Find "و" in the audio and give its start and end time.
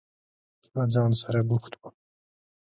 1.79-1.81